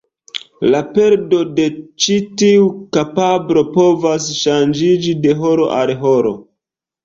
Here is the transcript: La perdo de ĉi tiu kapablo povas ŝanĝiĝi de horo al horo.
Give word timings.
La 0.69 0.79
perdo 0.95 1.41
de 1.59 1.65
ĉi 2.07 2.17
tiu 2.43 2.65
kapablo 2.99 3.67
povas 3.77 4.33
ŝanĝiĝi 4.41 5.17
de 5.29 5.39
horo 5.47 5.73
al 5.83 5.97
horo. 6.05 6.37